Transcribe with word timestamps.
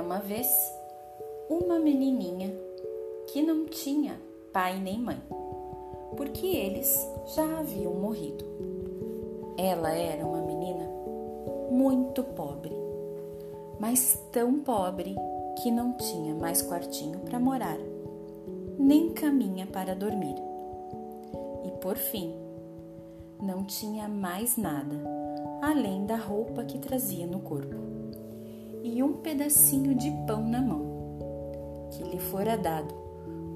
uma 0.00 0.18
vez 0.20 0.46
uma 1.50 1.78
menininha 1.78 2.50
que 3.26 3.42
não 3.42 3.66
tinha 3.66 4.18
pai 4.52 4.80
nem 4.80 4.98
mãe, 4.98 5.20
porque 6.16 6.46
eles 6.46 6.98
já 7.34 7.58
haviam 7.58 7.92
morrido. 7.92 8.44
Ela 9.58 9.92
era 9.92 10.24
uma 10.24 10.40
menina 10.40 10.88
muito 11.70 12.22
pobre, 12.22 12.72
mas 13.78 14.18
tão 14.32 14.60
pobre 14.60 15.14
que 15.62 15.70
não 15.70 15.92
tinha 15.92 16.34
mais 16.34 16.62
quartinho 16.62 17.18
para 17.20 17.38
morar, 17.38 17.78
nem 18.78 19.10
caminha 19.10 19.66
para 19.66 19.94
dormir. 19.94 20.36
E 21.64 21.70
por 21.82 21.96
fim, 21.96 22.34
não 23.42 23.64
tinha 23.64 24.08
mais 24.08 24.56
nada 24.56 24.96
além 25.60 26.06
da 26.06 26.16
roupa 26.16 26.64
que 26.64 26.78
trazia 26.78 27.26
no 27.26 27.40
corpo 27.40 27.85
e 28.86 29.02
um 29.02 29.14
pedacinho 29.14 29.96
de 29.96 30.12
pão 30.28 30.48
na 30.48 30.62
mão, 30.62 30.86
que 31.90 32.04
lhe 32.04 32.20
fora 32.20 32.56
dado 32.56 32.94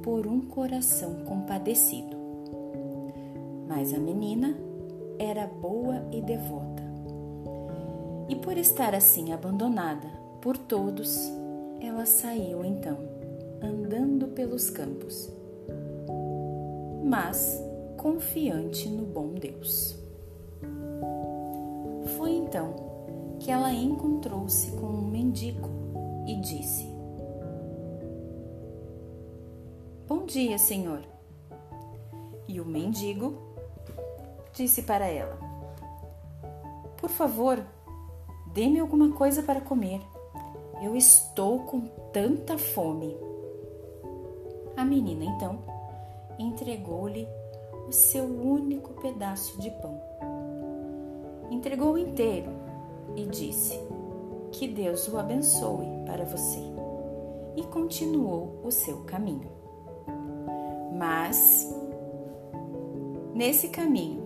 por 0.00 0.24
um 0.24 0.40
coração 0.40 1.24
compadecido. 1.24 2.16
Mas 3.66 3.92
a 3.92 3.98
menina 3.98 4.56
era 5.18 5.48
boa 5.48 6.06
e 6.12 6.22
devota. 6.22 6.84
E 8.28 8.36
por 8.36 8.56
estar 8.56 8.94
assim 8.94 9.32
abandonada 9.32 10.06
por 10.40 10.56
todos, 10.56 11.28
ela 11.80 12.06
saiu 12.06 12.64
então, 12.64 12.96
andando 13.60 14.28
pelos 14.28 14.70
campos, 14.70 15.28
mas 17.04 17.60
confiante 17.96 18.88
no 18.88 19.02
bom 19.02 19.34
Deus. 19.34 19.98
Foi 22.16 22.30
então 22.30 22.95
que 23.40 23.50
ela 23.50 23.72
encontrou-se 23.72 24.70
com 24.72 24.86
um 24.86 25.06
mendigo 25.06 25.68
e 26.26 26.36
disse: 26.40 26.86
Bom 30.06 30.24
dia, 30.24 30.58
senhor. 30.58 31.02
E 32.48 32.60
o 32.60 32.64
mendigo 32.64 33.34
disse 34.52 34.82
para 34.82 35.06
ela: 35.06 35.38
Por 36.96 37.10
favor, 37.10 37.64
dê-me 38.52 38.80
alguma 38.80 39.12
coisa 39.12 39.42
para 39.42 39.60
comer. 39.60 40.00
Eu 40.82 40.96
estou 40.96 41.60
com 41.60 41.80
tanta 42.12 42.58
fome. 42.58 43.16
A 44.76 44.84
menina 44.84 45.24
então 45.24 45.58
entregou-lhe 46.38 47.26
o 47.88 47.92
seu 47.92 48.24
único 48.24 48.92
pedaço 49.00 49.58
de 49.60 49.70
pão. 49.70 50.00
Entregou 51.50 51.96
inteiro 51.96 52.65
e 53.16 53.26
disse: 53.26 53.80
Que 54.52 54.68
Deus 54.68 55.08
o 55.08 55.18
abençoe 55.18 55.86
para 56.04 56.24
você. 56.24 56.60
E 57.56 57.62
continuou 57.64 58.60
o 58.62 58.70
seu 58.70 58.98
caminho. 59.04 59.50
Mas, 60.92 61.74
nesse 63.34 63.68
caminho, 63.68 64.22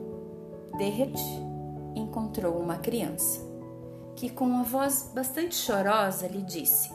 de 0.76 0.88
repente, 0.88 1.22
encontrou 1.94 2.58
uma 2.58 2.76
criança 2.76 3.40
que, 4.16 4.28
com 4.28 4.44
uma 4.44 4.64
voz 4.64 5.10
bastante 5.14 5.54
chorosa, 5.54 6.26
lhe 6.26 6.42
disse: 6.42 6.90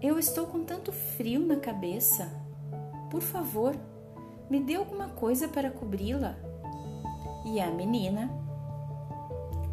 Eu 0.00 0.18
estou 0.18 0.46
com 0.46 0.64
tanto 0.64 0.90
frio 0.90 1.46
na 1.46 1.56
cabeça. 1.56 2.28
Por 3.10 3.20
favor, 3.20 3.76
me 4.48 4.60
dê 4.60 4.76
alguma 4.76 5.08
coisa 5.08 5.48
para 5.48 5.70
cobri-la. 5.70 6.34
E 7.44 7.60
a 7.60 7.70
menina, 7.70 8.30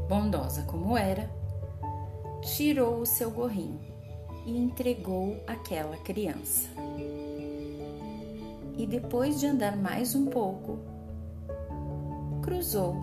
bondosa 0.07 0.63
como 0.63 0.97
era, 0.97 1.29
tirou 2.41 3.01
o 3.01 3.06
seu 3.06 3.29
gorrinho 3.29 3.79
e 4.45 4.57
entregou 4.57 5.38
àquela 5.45 5.97
criança. 5.97 6.69
E 8.78 8.85
depois 8.85 9.40
de 9.40 9.47
andar 9.47 9.75
mais 9.75 10.16
um 10.16 10.28
pouco, 10.28 10.79
cruzou 12.41 12.95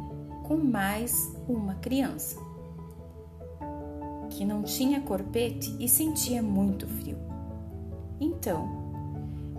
com 0.44 0.56
mais 0.56 1.34
uma 1.48 1.75
criança 1.75 2.38
que 4.31 4.44
não 4.44 4.62
tinha 4.62 5.00
corpete 5.00 5.76
e 5.78 5.88
sentia 5.88 6.42
muito 6.42 6.86
frio. 6.86 7.19
Então, 8.21 8.84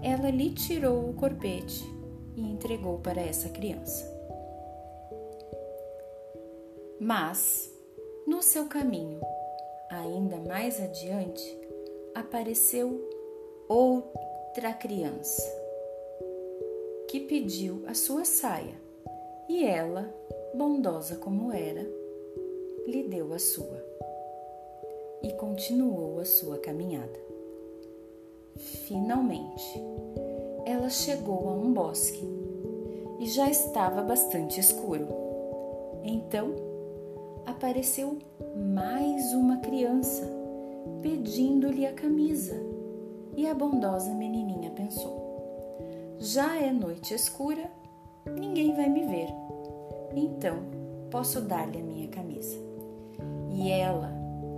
ela 0.02 0.30
lhe 0.30 0.50
tirou 0.52 1.10
o 1.10 1.14
corpete 1.14 1.86
e 2.36 2.42
entregou 2.42 2.98
para 3.00 3.22
essa 3.22 3.50
criança. 3.50 4.15
Mas, 7.06 7.72
no 8.26 8.42
seu 8.42 8.66
caminho, 8.66 9.22
ainda 9.92 10.38
mais 10.38 10.82
adiante, 10.82 11.56
apareceu 12.16 13.00
outra 13.70 14.74
criança 14.74 15.44
que 17.08 17.20
pediu 17.20 17.84
a 17.86 17.94
sua 17.94 18.26
saia 18.26 18.74
e 19.48 19.64
ela, 19.64 20.12
bondosa 20.56 21.18
como 21.18 21.52
era, 21.54 21.88
lhe 22.88 23.04
deu 23.04 23.36
a 23.36 23.38
sua 23.38 23.86
e 25.22 25.32
continuou 25.34 26.20
a 26.20 26.26
sua 26.26 26.58
caminhada. 26.58 27.20
Finalmente, 28.88 29.80
ela 30.66 30.90
chegou 30.90 31.50
a 31.50 31.52
um 31.52 31.72
bosque 31.72 32.28
e 33.20 33.28
já 33.28 33.48
estava 33.48 34.02
bastante 34.02 34.60
escuro. 34.60 35.08
Então, 36.04 36.74
apareceu 37.46 38.18
mais 38.74 39.34
uma 39.34 39.58
criança 39.58 40.24
pedindo-lhe 41.02 41.86
a 41.86 41.94
camisa 41.94 42.56
e 43.36 43.48
a 43.48 43.54
bondosa 43.54 44.14
menininha 44.14 44.72
pensou: 44.72 46.16
já 46.20 46.56
é 46.58 46.72
noite 46.72 47.14
escura, 47.14 47.70
ninguém 48.26 48.76
vai 48.76 48.90
me 48.90 49.06
ver, 49.06 49.30
então 50.16 50.58
posso 51.10 51.42
dar-lhe 51.42 51.80
a 51.80 51.84
minha 51.84 52.08
camisa. 52.08 52.58
E 53.52 53.70
ela 53.70 54.14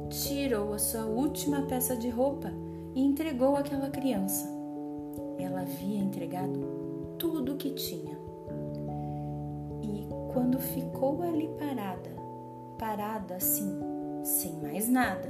tirou 0.10 0.74
a 0.74 0.80
sua 0.80 1.06
última 1.06 1.64
peça 1.64 1.96
de 1.96 2.10
roupa 2.10 2.52
e 2.96 3.02
entregou 3.02 3.56
àquela 3.56 3.90
criança 3.90 4.58
ela 5.44 5.62
havia 5.62 6.00
entregado 6.00 6.60
tudo 7.18 7.54
o 7.54 7.58
que 7.58 7.72
tinha. 7.72 8.18
E 9.82 10.08
quando 10.34 10.60
ficou 10.60 11.22
ali 11.22 11.50
parada, 11.58 12.10
parada 12.78 13.36
assim, 13.36 13.80
sem 14.24 14.54
mais 14.54 14.88
nada, 14.88 15.30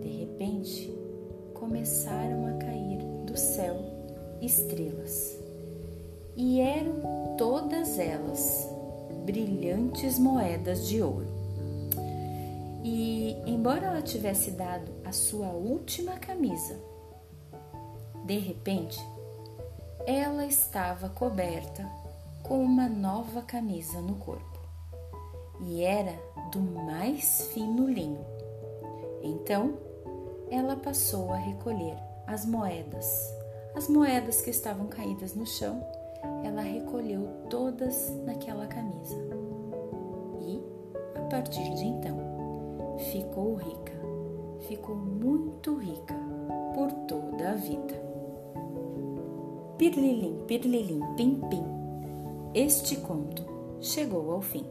de 0.00 0.08
repente 0.08 0.92
começaram 1.54 2.46
a 2.46 2.52
cair 2.58 2.98
do 3.26 3.36
céu 3.36 3.76
estrelas. 4.40 5.38
E 6.36 6.60
eram 6.60 7.36
todas 7.38 7.98
elas 7.98 8.68
brilhantes 9.24 10.18
moedas 10.18 10.86
de 10.88 11.00
ouro. 11.00 11.28
E, 12.82 13.36
embora 13.46 13.86
ela 13.86 14.02
tivesse 14.02 14.50
dado 14.50 14.90
a 15.04 15.12
sua 15.12 15.48
última 15.48 16.18
camisa 16.18 16.76
de 18.24 18.38
repente, 18.38 18.98
ela 20.06 20.46
estava 20.46 21.10
coberta 21.10 21.86
com 22.42 22.64
uma 22.64 22.88
nova 22.88 23.42
camisa 23.42 24.00
no 24.00 24.14
corpo 24.14 24.53
e 25.60 25.82
era 25.82 26.18
do 26.52 26.60
mais 26.60 27.48
fino 27.52 27.88
linho. 27.88 28.24
Então, 29.22 29.74
ela 30.50 30.76
passou 30.76 31.32
a 31.32 31.36
recolher 31.36 31.96
as 32.26 32.44
moedas, 32.46 33.32
as 33.74 33.88
moedas 33.88 34.40
que 34.40 34.50
estavam 34.50 34.86
caídas 34.86 35.34
no 35.34 35.46
chão, 35.46 35.82
ela 36.44 36.62
recolheu 36.62 37.28
todas 37.50 38.10
naquela 38.24 38.66
camisa. 38.66 39.16
E, 40.40 40.62
a 41.16 41.22
partir 41.22 41.74
de 41.74 41.84
então, 41.84 42.16
ficou 43.10 43.54
rica, 43.56 43.92
ficou 44.68 44.94
muito 44.94 45.76
rica 45.76 46.14
por 46.74 46.92
toda 47.08 47.50
a 47.50 47.54
vida. 47.54 47.94
Pirlilim, 49.76 50.44
pirlilim, 50.46 51.00
pim, 51.16 51.40
pim. 51.50 51.64
Este 52.54 52.96
conto 52.96 53.44
chegou 53.80 54.30
ao 54.30 54.40
fim. 54.40 54.64